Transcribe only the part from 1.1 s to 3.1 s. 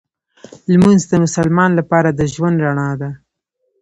مسلمان لپاره د ژوند رڼا ده